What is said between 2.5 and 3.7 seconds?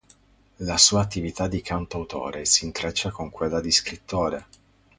intreccia con quella di